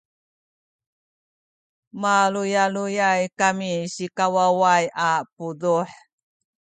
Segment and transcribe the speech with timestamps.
[2.01, 5.87] maluyaluyay kami sikawaway a puduh